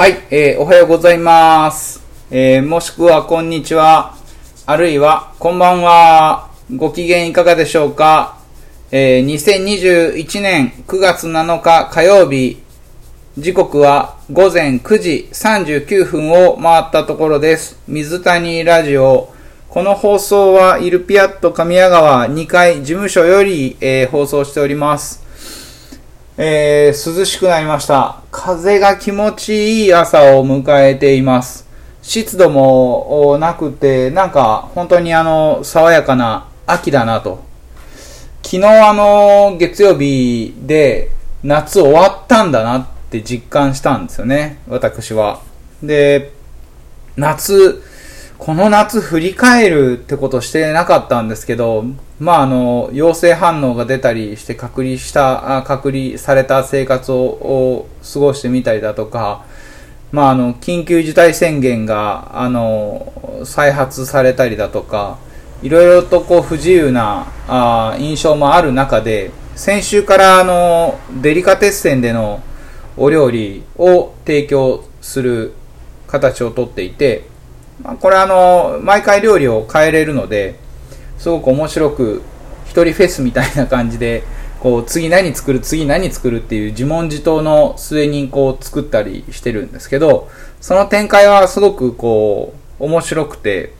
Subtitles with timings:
[0.00, 2.02] はい、えーおはようございます。
[2.30, 4.16] えーもしくはこんにちは。
[4.64, 6.48] あるいはこんばんは。
[6.74, 8.38] ご機嫌いかがでしょうか。
[8.92, 12.62] えー2021年9月7日火曜日、
[13.36, 17.78] 時刻は午前9時39分を回ったところです。
[17.86, 19.30] 水谷ラジオ。
[19.68, 25.22] この放送はイルピアット神谷川2階事務所より、えー放送しております。
[26.42, 28.16] えー涼しくなりました。
[28.30, 31.68] 風が気持ちいい朝を迎えています。
[32.00, 37.44] 湿度もなくて、なんか本当にあの、爽やかな秋だなと。
[38.42, 41.10] 昨日あの、月曜日で
[41.42, 44.60] 夏終わったんだなって実感したんですよね。
[44.66, 45.42] 私は。
[45.82, 46.32] で、
[47.16, 47.82] 夏、
[48.38, 51.84] この夏振り返るってことしてなかったんですけど、
[52.20, 59.46] まああの、陽性反応が出たりして隔離した、隔離された生活をを過ごしてみたりだとか、
[60.12, 63.10] まああの、緊急事態宣言が、あの、
[63.44, 65.16] 再発されたりだとか、
[65.62, 72.42] いろいろとこう不自由なあ印象もある中で、先週からあの、デリカテッセンでの
[72.98, 75.54] お料理を提供する
[76.06, 77.24] 形をとっていて、
[77.82, 80.56] まあ、これあの、毎回料理を変えれるので、
[81.20, 82.22] すごく面白く、
[82.64, 84.24] 一人フェスみたいな感じで、
[84.58, 90.30] こう、次何作る、次何作るっていう自問自答の末にこう作ったりしてるんですけど、
[90.62, 93.74] その展開はすごくこう、面白くて、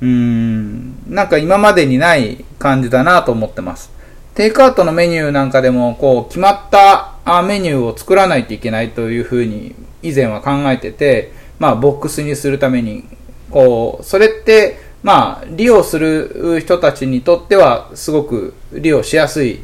[0.00, 3.90] うーん、なんか今までにない感じだなと思ってます。
[4.34, 13.04] テイクアウトのメニューなんかでも、こう、決まったメニューを作らないといけないというふうに以前は考えてて、まあ、ボックスにするために、
[13.50, 19.60] こう、それって、まあ、利用する人たちにとっては、すごく利用しやすい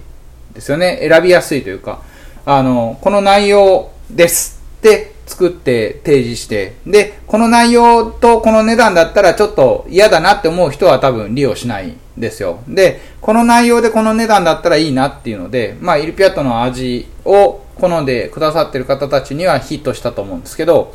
[0.53, 0.99] ですよね。
[1.01, 2.03] 選びやすいというか、
[2.47, 12.61] あの、この内容ですって作って提示して、で、この内容とこの値段だったらちょっと嫌だなって思う人は多分利用しないんですよ。
[12.69, 20.95] で、この内容でこの値段だったらいいなっていうので、まあ、イルピアットの味を好んでくださってる方たちにはヒットしたと思うんですけど、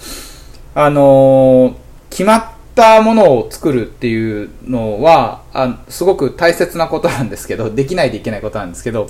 [0.76, 2.46] あのー決まっ
[2.80, 9.08] たものを作るっていうのは、あすごく大切なことなんですけど、 できないといけないことなんですけど、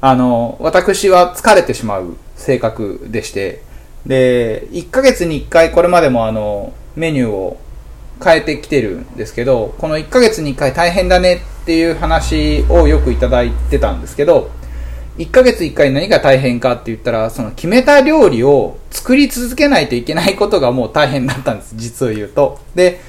[0.00, 3.62] あの、私は疲れてしまう性格でして、
[4.06, 7.58] で、1ヶ月に1回これまでもあの、メニューを
[8.22, 14.50] 変えてきてるんですけど、この1ヶ月に1回大変だねっていう話をよくいただいてたんですけど、
[15.18, 22.58] 1ヶ月1回何が大変かって言ったら、その決めた料理を作り続けないといけないことがもう大変だったんです、 実を言うと。
[22.74, 23.00] で、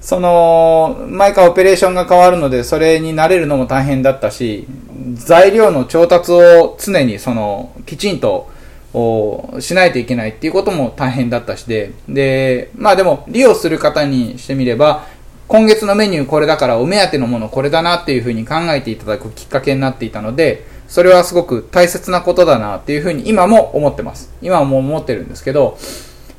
[0.00, 4.66] その、毎回オペレーションが変わるので、それに慣れるのも大変だったし、
[5.14, 8.48] 材料の調達を常にその、きちんと、
[8.92, 15.04] おしないといけないっていうことも大変だったしで、で、まあでも、利用する方にしてみれば、
[15.46, 24.30] 今月のメニューこれだからお目当てのものこれだなっていうふうに考えていただくきっかけになっていたので、それはすごく大切なことだなっていうふうに今も思ってます。
[24.42, 25.78] 今も思ってるんですけど、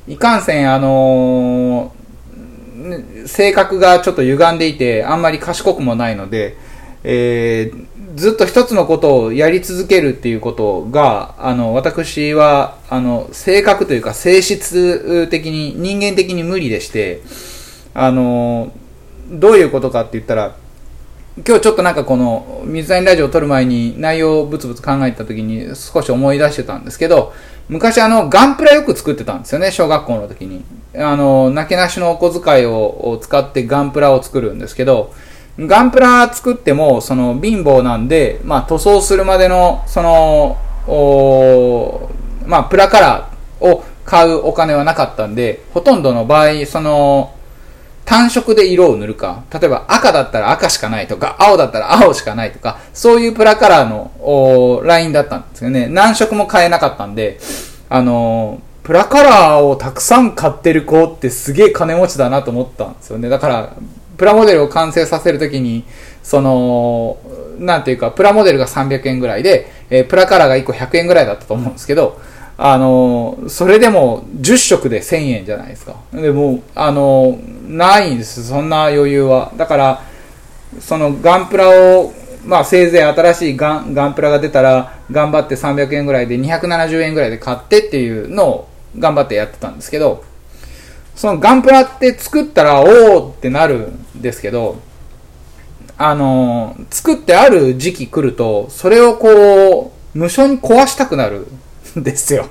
[0.06, 2.02] いかんせん、あのー
[3.26, 6.56] 性格がちょっと歪んでいて、あんまり賢くもないので、
[7.02, 17.22] えーずっと一つのことをやり続けるっていうことが、あの、私は、あの、性格というか性質的に、人間的に無理でして、
[17.94, 18.70] あの、
[19.30, 20.54] どういうことかって言ったら、
[21.34, 27.32] 今日ちょっとなんかこの水谷ラジオを撮る前に内容をブツブツ考えた時に少し思い出してたんですけど、
[27.70, 30.62] 昔あのガンプラよく作ってたんですよね、小学校の時に。
[30.94, 35.14] あの、なけなしのお小遣いを使ってガンプラを作るんですけど、
[35.58, 42.10] ガンプラ作っても、その貧乏なんで、まあ塗装するまでの、その、お
[42.44, 47.32] まあプラカラーを買うお金はなかったんで、ほとんどの場合、その、
[48.04, 55.86] 単色で色を塗るか、例えば赤だったら赤しかないとか、青だったら青しかないとか、そういうプラカラーのラインだったんですよね。
[55.88, 57.38] 何色も買えなかったんで、
[57.88, 63.28] あのープラカラーをたくさん買ってる子ってすげえ金持ちだなと思ったんですよね。
[63.28, 63.76] だから、
[64.16, 65.84] プラモデルを完成させるときに、
[66.24, 67.16] その、
[67.58, 72.20] なんていうか、プラモデルが300円ぐらいで、えープラカラーが1個100円ぐらいだったと思うんですけど、
[72.64, 75.96] あのそれでも10色で1000円じゃないですか。
[76.12, 77.36] でも、あの
[77.66, 79.52] ないんです、そんな余裕は。
[79.56, 80.02] だから、
[80.78, 82.12] そのガンプラを、
[82.46, 90.22] まあせいぜい新しいガンガンプラが出たら、頑張って300円ぐらいで270円ぐらいで買ってっていうのを頑張ってやってたんですけど、
[91.16, 94.76] そのガンプラって作ったら、おーってなるんですけど、
[95.98, 101.48] あの作ってある時期来ると、それをこう、無償に壊したくなる
[101.96, 102.46] ですよ。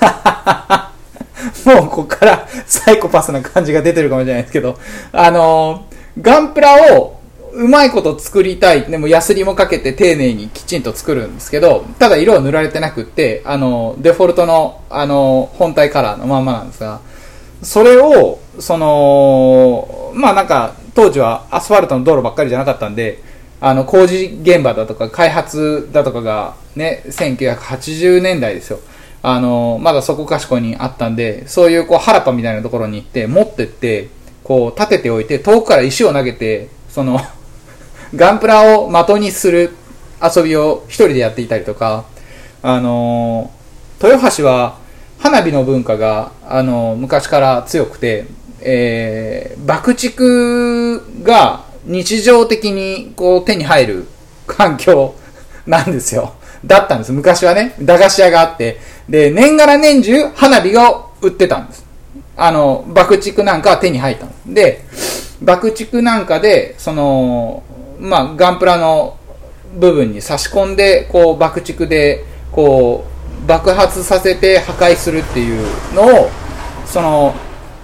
[1.64, 4.78] もうここからサイコパスな感じが出てるかもしれないですけど、
[5.12, 7.18] あのー、ガンプラを
[7.52, 8.82] うまいこと作りたい。
[8.82, 17.00] でもヤスリもかけて丁寧にきちんと作るんですけど、ただ色は塗られてなくって、あの、デフォルトの、あの、本体カラーのまんまなんですが、
[17.62, 23.22] それを、その、まあなんか、当時はアスファルトの道路ばっかりじゃなかったんで、
[23.60, 28.80] あの、工事現場だとか開発だとかがね、1980年代ですよ。
[29.22, 34.08] あの、まだそこかしこにあったんで、そういうこう原っぱみたいなところに行って、持ってって、
[34.44, 37.20] こう立てておいて、遠くから石を投げて、その
[38.14, 39.72] ガンプラを的にする
[40.22, 42.04] 遊びを一人でやっていたりとか、
[42.62, 43.50] あの、
[44.02, 44.76] 豊橋は
[45.18, 48.26] 花火の文化が、あの、昔から強くて、
[48.60, 50.14] えー、爆竹
[51.22, 54.06] が日常的にこう手に入る
[54.46, 55.14] 環境
[55.66, 56.34] なんですよ。
[56.64, 57.12] だったんです。
[57.12, 61.84] 昔はね、駄菓子屋があって、で、年がら年中花火が売ってたんです。
[62.36, 64.54] あの、爆竹なんかは手に入ったんです。
[64.54, 64.84] で、
[65.42, 67.62] 爆竹なんかで、その、
[68.00, 69.16] まあ、ガンプラの
[69.78, 73.04] 部分に差し込んで、こう、爆竹で、こ
[73.44, 76.30] う、爆発させて破壊するっていうのを、
[76.86, 77.34] その、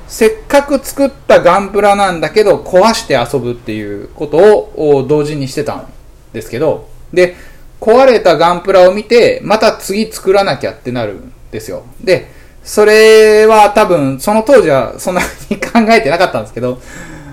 [0.09, 5.87] せっかく作ったガンプラなんだけど、壊して遊ぶっていうことを同時にしてたん
[6.33, 7.37] ですけど、で、
[7.81, 11.85] 壊れたガンプラを見て、また次作らなきゃってなるんですよ。
[12.03, 12.31] で、
[12.63, 15.21] それは多分、その当時はそんな
[15.51, 16.81] に考えてなかったんですけど、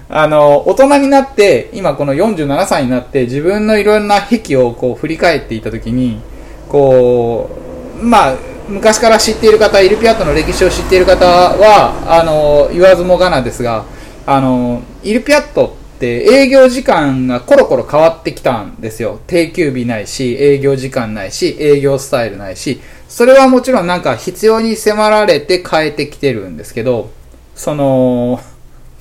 [0.09, 6.19] あの、大人になって、今この47歳になって、自分のいろんな癖をこう振り返っていたときに、
[6.67, 7.49] こ
[7.97, 8.35] う、まあ、
[8.71, 13.85] 昔から知っている方、イルピアットの歴史を知っている方は、あの、言わずもがなですが、
[14.25, 19.19] あの、イルピアットって営業時間がコロコロ変わってきたんですよ。
[19.27, 22.79] 定休日ないし、営業時間ないし、営業スタイルないし、
[23.09, 27.11] それはもちろんなんか必要に迫られて変えてきてるんですけど、
[27.55, 28.39] その、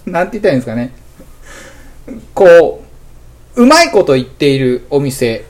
[0.05, 0.93] なんて言ったらいいんですかね。
[2.35, 2.83] こ
[3.57, 5.45] う、うまいこと言っているお店、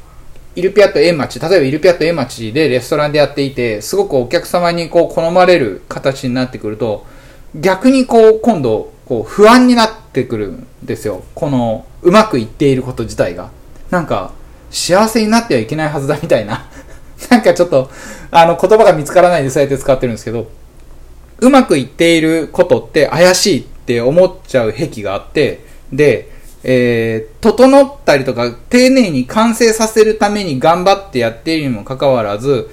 [0.56, 7.06] イルピアット円町、例えばイルピアット円町でレストランでやっていて、すごくお客様にこう好まれる形になってくると、
[7.54, 11.22] 逆にこう今度こう不安になってくるんですよ。
[11.34, 13.50] このうまくいっていること自体が。
[13.90, 14.32] なんか
[14.70, 16.68] 幸せになってはいけないはずだみたいな。
[17.30, 17.90] なんかちょっと
[18.30, 20.48] あの言葉が見つからないでそうやって使ってるんですけど、
[21.40, 26.28] うまくいっていることって怪しいって思っちゃう癖があって、で、
[26.62, 32.70] えー、整ったりとか、丁寧に完成させるために頑張ってやっているにもかかわらず、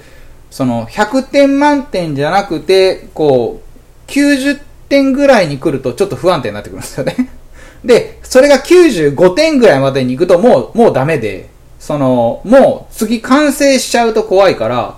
[0.50, 7.30] その、100点満点じゃなくて、こう、90点ぐらいに来るとちょっと不安定になってくるんですよね。
[7.84, 11.48] で、それが95点ぐらいまでに行くともう、もうダメで、
[11.78, 14.96] その、もう次完成しちゃうと怖いから、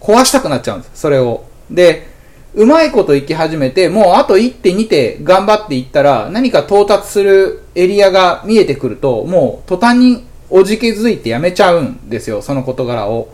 [0.00, 1.44] 壊したくなっちゃうんです、それを。
[1.70, 2.09] で、
[2.54, 13.28] うまいこといき始めて、もうあと1手2手頑張っていったら、何か到達するエリアが見えてくると、もう途端におじけづいてやめちゃうんですよ、その事柄を。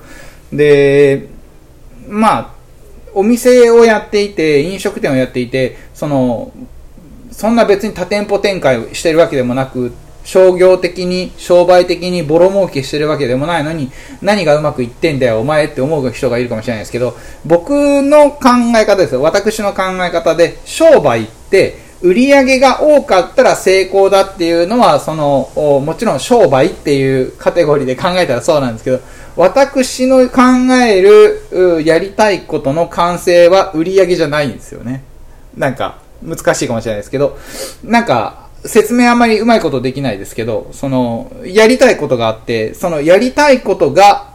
[0.53, 1.29] で、
[2.09, 2.55] まあ、
[3.15, 6.53] お店をやっていて、飲食店をやっていて、その、
[7.33, 9.93] そんな別に多店舗展開をしてるわけでもなく、
[10.26, 17.70] 商業的に、商売的にボロ儲けしてるわけでもないのに、何がうまくいってんだよ、お前って思う人がいるかもしれないですけど、僕
[18.03, 19.22] の考え方ですよ。
[19.22, 29.01] 私の考え方で、商売って、売り上げが多かったら成功だっていうのは、その、もちろん商売っていうカテゴリーで考えたらそうなんですけど、
[29.36, 30.43] 私の考
[30.74, 35.05] える、やりたいことの完成は売り上げじゃないんですよね。
[35.56, 37.39] なんか、難しいかもしれないですけど、
[37.84, 44.32] なんか、説明あんまりうまいことできないですけど、その、やりたいことがあって、そのやりたいことが、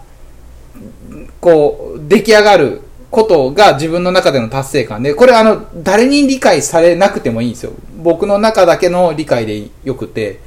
[1.39, 7.73] こう、出来上がることが自分の中での達成感で、これあの、誰に理解されなくてもいいんですよ。
[7.97, 10.39] 僕の中だけの理解でよくて。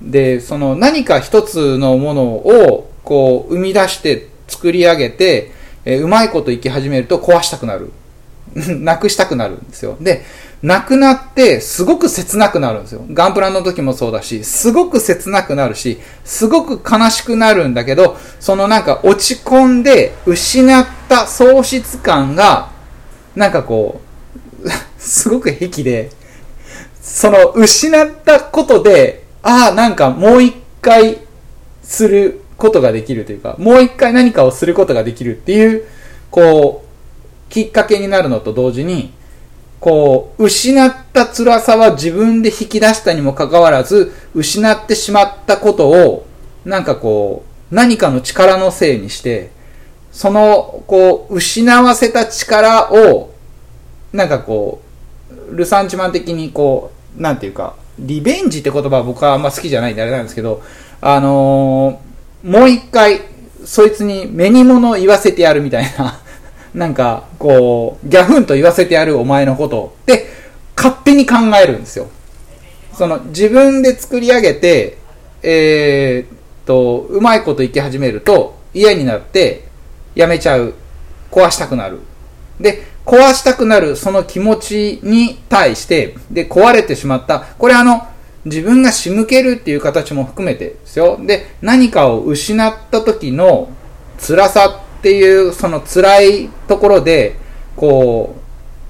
[0.00, 5.52] で、その何か一つのものを、こう、生み出して作り上げて、
[5.84, 7.92] え、うまいこといき始めると壊したくなる。
[8.80, 9.96] なくしたくなるんですよ。
[10.00, 10.22] で、
[10.62, 13.04] なくなってすごく切なくなるんですよ。
[13.12, 22.70] ガンプラの時もそうだし、すごく切なくなるし、すごく悲しくなるんだけど、そのなんか落ち込んで失った喪失感が、
[23.34, 24.00] なんかこ
[24.62, 26.10] う、 すごく癖で、
[27.02, 31.18] その失ったことで、ああ、なんかもう一回
[31.82, 35.84] することができるというか、もう一回何かをすることができるっていう、
[36.30, 39.12] こう、きっかけになるのと同時に、
[39.80, 46.26] こう、失った辛さは自分で引き出したにもかかわらず、失ってしまったことを、
[46.64, 49.50] なんかこう、何かの力のせいにして、
[50.12, 53.30] その、こう、失わせた力を、
[54.12, 54.80] なんかこ
[55.50, 60.62] う、ルサンチマン的にこう、なんていうか、リベンジって言葉は僕はあんま好きじゃないんであれなんですけど、
[61.00, 63.20] あのー、もう一回、
[63.64, 66.20] そいつに目に物言わせてやるみたいな、
[66.76, 70.26] なんか、こう、ギャフンと言わせてやるお前のことって
[70.76, 72.08] 勝手に考えるんですよ。
[72.92, 74.98] その、自分で作り上げて、
[75.42, 79.64] えー、っと、うまいこと言き始めると、嫌になって、
[80.14, 80.74] やめちゃう。
[81.30, 82.00] 壊したくなる。
[82.60, 87.40] で、壊したくなるその気持ちに対して、で、壊れてしまった。
[87.58, 88.06] これあの、
[88.44, 91.18] 自分が仕向けるっていう形も含めてですよ。
[91.24, 93.70] で、何かを失った時の
[94.18, 97.36] 辛さっていう、その辛いところで、
[97.76, 98.34] こ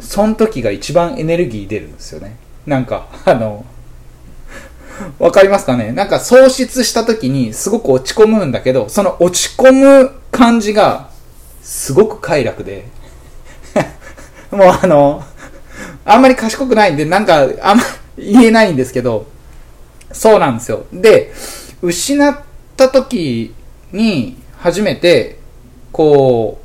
[0.00, 2.38] う、その時が一番エネルギー出るんですよね。
[2.64, 3.66] なんか、 あの、
[5.18, 5.92] わかりますかね？
[5.92, 11.10] なんか喪失した時にすごく落ち込むんだけど、その落ち込む感じが
[11.62, 12.86] すごく快楽で、
[14.50, 15.22] もうあの、
[16.06, 17.84] あんまり賢くないんで、なんかあんま
[18.16, 19.26] 言えないんですけど、
[20.12, 20.86] そうなんですよ。
[20.94, 21.34] で、
[21.82, 22.38] 失っ
[22.74, 23.54] た時
[23.92, 25.35] に初めて、
[25.96, 26.60] こ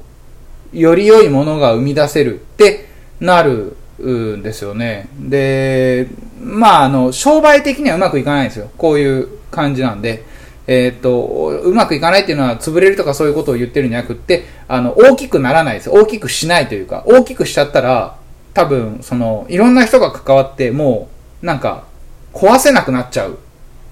[0.73, 2.89] う、より良いものが生み出せるって
[3.21, 5.07] なるんですよね。
[5.17, 6.09] で、
[6.43, 8.69] まあ、あの、商売的にはうまくいかないんですよ。
[8.77, 10.25] こういう感じなんで。
[10.67, 15.89] えー、っと、うまくいかないっていうのは潰れるとかそういうことを言ってるんじゃなくって、あの、大きくならないです。
[15.89, 18.17] 大きくしないというか、大きくしちゃったら、
[18.53, 21.07] 多分、その、いろんな人が関わって、も
[21.41, 21.85] う、なんか、
[22.33, 23.37] 壊せなくなっちゃう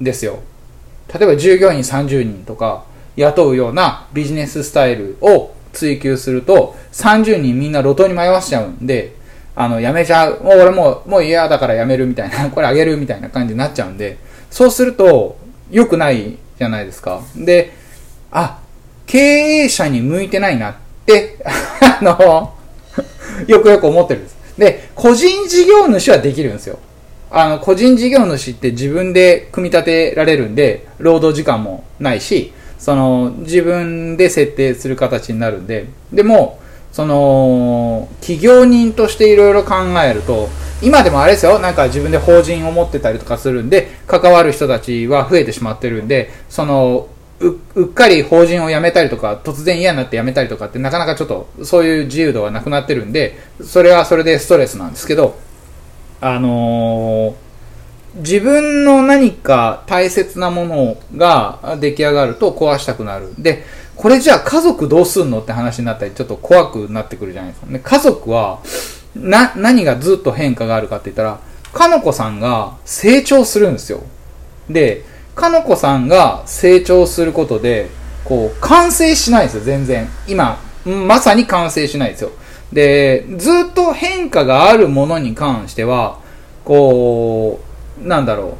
[0.01, 0.39] んですよ。
[1.13, 2.83] 例えば従業員30人とか
[3.19, 9.15] 雇うようなビジネススタイルを追求すると、30人みんな路頭に迷わせちゃうんで、
[9.55, 10.41] あの、やめちゃう。
[10.41, 14.17] もう俺もう、もう嫌だからやめるみたいな、 これあげるみたいな感じになっちゃうんで、
[14.49, 15.37] そうすると、
[15.69, 17.21] 良くないじゃないですか。
[17.35, 17.73] で、
[18.31, 18.59] あ、
[19.05, 22.53] 経営者に向いてないなって、 あの、
[23.47, 24.37] よくよく思ってるんです。
[24.57, 26.79] で、個人事業主はできるんですよ。
[27.31, 36.59] あの、個人事業主って自分で組み立てられるんで、労働時間もないし、その、自分で設定する形になるんで、でも、
[36.91, 40.49] その、企業人としていろいろ考えると、
[40.81, 47.07] 今でもあれですよ、なんか自分で法人を持ってたりとかするんで、関わる人たちは増えてしまってるんで、その、
[47.41, 55.37] ううっかり法人を辞めたりとか、突然嫌になって辞めたりとかってなかなかちょっとそういう自由度がなくなってるんで、それはそれでストレスなんですけど、
[56.21, 57.33] あのー、
[58.15, 63.33] 自分の何か大切なものが出来上がると壊したくなる。
[63.37, 63.63] で、
[63.95, 67.71] これじゃあ家族どうすんのって話になったりちょっと怖くなってくるじゃないですか。
[67.71, 68.59] で家族は、
[69.15, 71.39] な、何がずっと変化があるかって言ったら、
[71.73, 74.01] かのこさんが成長するんですよ。
[74.69, 75.03] で、
[75.35, 77.89] かのこさんが成長することで、
[78.23, 80.07] こう、完成しないですよ、全然。
[80.27, 82.31] 今、まさに完成しないですよ。
[82.71, 86.19] で、ずっと変化があるものに関しては、
[86.65, 87.68] こう、
[88.03, 88.57] なんだろ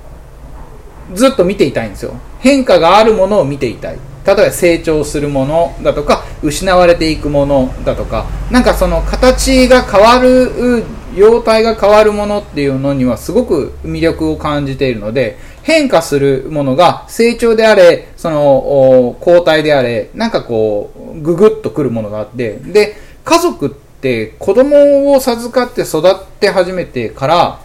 [1.13, 1.17] う。
[1.17, 2.13] ずっと見ていたいんですよ。
[2.39, 3.97] 変化があるものを見ていたい。
[4.25, 10.83] 例えば成長するものだとか、失われていくものだとか、なんかその形が変わる、
[11.15, 27.59] 様態が変わるものっていうのにはすごく魅力を感じているので、変化するものが成長であれ、その、交代であれ、なんかこう、ぐぐっとくるものがあって、で、家族って子供を授かって育って始めてから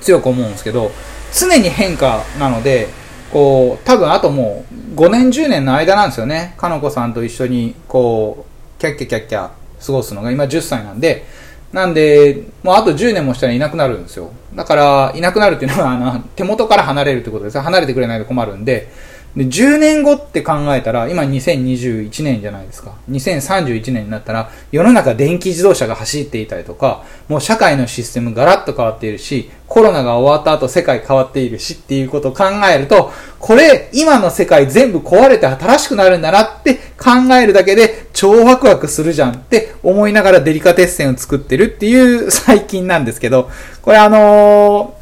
[0.00, 0.90] 強く思うんですけど、
[1.32, 2.88] 常に変化なので、
[3.32, 4.64] こう、多分あとも
[4.94, 6.54] う5年10年の間なんですよね。
[6.56, 8.46] かのこさんと一緒に、こ
[8.78, 9.50] う、キャッキャキャッキャ
[9.84, 11.26] 過ごすのが今10歳なんで、
[11.72, 14.30] なんで、もうあと10年もしたらいなくなるんですよ。
[14.54, 17.58] だから、いなくなるっていうのは、あの、手元から離れるってことです。
[17.60, 18.88] 離れてくれないと困るんで、
[19.36, 22.94] で、10年後って考えたら、今2021年じゃないですか。
[23.10, 43.50] 2031年になったら、世の中電気自動車が走っていたりとか、もう社会のシステムガラッと変わっているし、コロナが終わった後世界変わっているしっていうことを考えると、これ、今の世界全部壊れて新しくなるんだなって考えるだけで、超ワクワクするじゃんって思いながらデリカテッセンを作ってるっていう最近なんですけど、
[43.82, 44.96] これあの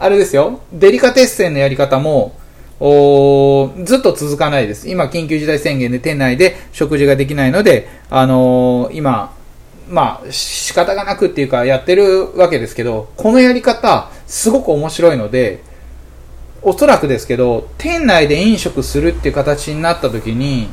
[0.00, 0.60] ー、あれですよ。
[0.72, 2.37] デリカテッセンのやり方も、
[2.80, 4.88] おずっと続かないです。
[4.88, 9.34] 今、緊急事態宣言で店内で食事ができないので、あのー、今、
[9.88, 15.62] まあ、仕方がなくっていうか、やってるわけですけど、このやり方、すごく面白いので、
[16.62, 20.68] おそらくですけど、店内で飲食するっていう形になった時に、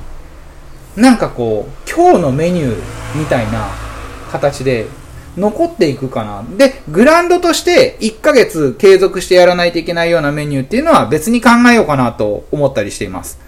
[0.95, 2.75] なんかこう、今日のメニュー
[3.15, 3.69] みたいな
[4.31, 4.88] 形で、
[5.38, 6.44] 残っていくかな。
[6.58, 13.44] で、グランドとして1ヶ月継続してやらないといけないようなメニューっていうのは別に考えようかなと思ったりしています。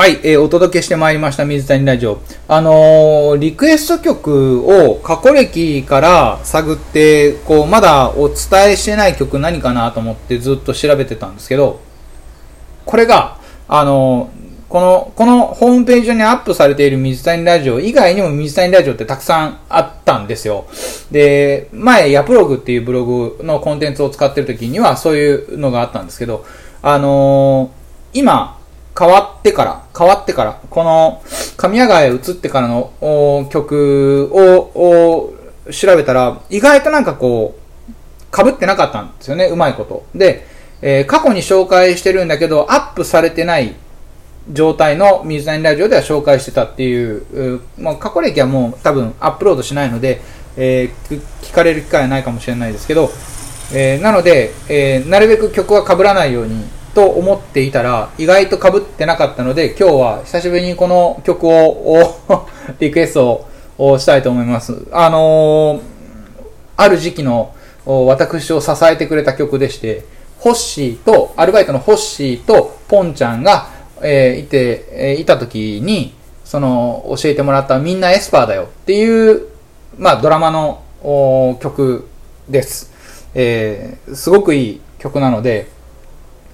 [0.00, 2.22] はい、えーお届けしてまいりました、水谷ラジオ。
[2.48, 11.80] あのーリクエスト曲を過去歴から探って、こう、まだお伝えしてない曲何かなと思ってずっと調べてたんですけど、
[12.86, 13.36] これが、
[13.68, 20.64] あのーこの、このホームページ上にアップされている水谷ラジオ以外にも水谷ラジオってたくさんあったんですよ。
[21.10, 26.46] で、前、ヤプログっていうブログのコンテンツを使ってる時にはそういうのがあったんですけど、
[26.80, 27.80] あのー
[28.12, 28.59] 今、
[29.00, 31.22] 変わってから、変わってから、この、
[31.56, 35.32] 神谷川へ移ってからの曲を
[35.72, 40.04] 調べたら、意外となんかこう、被ってなかったんですよね、うまいこと。
[40.14, 40.46] で、
[40.82, 43.74] えー過去に紹介してるんだけど、アップされてない
[44.52, 50.20] 状態の水谷ラジオでは紹介してたっていう、うもう過去歴はもう多分アップロードしないので、
[50.58, 53.10] えー聞かれる機会はないかもしれないですけど、
[53.72, 62.16] えーなので、えーなるべく曲は被らないようにと思っていたら、意外と被ってなかったので、今日は久しぶりにこの曲を、
[62.78, 63.46] リクエスト
[63.78, 64.74] をしたいと思います。
[64.92, 65.80] あのー
[66.76, 67.54] ある時期の
[67.84, 70.04] 私を支えてくれた曲でして、
[70.38, 73.68] ホッシーと、アルバイトのホッシーとポンちゃんが、
[74.00, 79.48] えーいて、えーいた時に、その、教えてもらったみんなエスパーだよっていう、
[79.98, 80.82] まあドラマの
[81.60, 82.08] 曲
[82.48, 82.90] です。
[83.34, 85.68] えーすごくいい曲なので、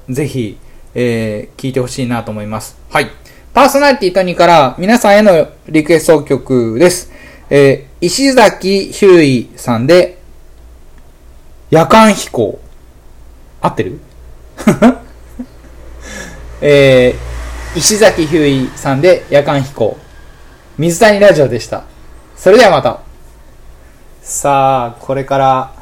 [0.09, 0.59] ぜひ、
[0.95, 2.77] えー聴いてほしいなと思います。
[2.91, 3.11] はい。
[3.53, 7.11] パーソナリティトニーから皆さんへのリクエスト曲です。
[7.51, 10.19] えー石崎ひゅういさんで、
[11.71, 12.61] 夜間飛行。
[13.61, 14.01] 合ってる？
[16.61, 19.97] えー石崎ひゅういさんで夜間飛行。
[20.79, 21.85] 水谷ラジオでした。
[22.37, 23.01] それではまた。
[24.23, 25.73] さあ、これから、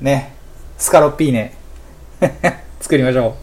[0.00, 0.34] ね、
[0.78, 1.54] スカロッピーネ、
[2.80, 3.41] 作りましょう。